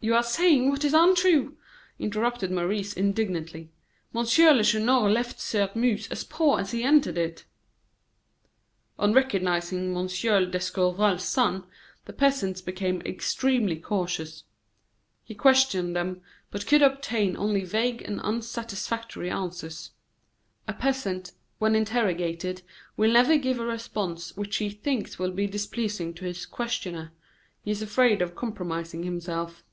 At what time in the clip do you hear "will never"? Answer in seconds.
22.96-23.36